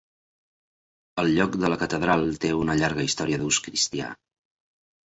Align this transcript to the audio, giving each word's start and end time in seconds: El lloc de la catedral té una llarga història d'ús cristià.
El 1.23 1.29
lloc 1.35 1.57
de 1.65 1.71
la 1.75 1.79
catedral 1.83 2.27
té 2.47 2.53
una 2.63 2.79
llarga 2.81 3.07
història 3.11 3.43
d'ús 3.45 3.63
cristià. 3.69 4.15